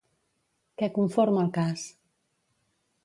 Què 0.81 0.89
conforma 0.95 1.43
el 1.43 1.53
cas? 1.59 1.85